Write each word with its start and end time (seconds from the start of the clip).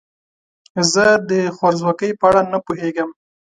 زه 0.91 1.05
د 1.29 1.31
خوارځواکۍ 1.55 2.11
په 2.19 2.25
اړه 2.29 2.41
نه 2.51 2.59
پوهیږم. 2.65 3.09